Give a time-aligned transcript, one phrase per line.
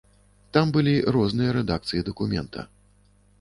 [0.55, 2.67] Там былі розныя рэдакцыі дакумента.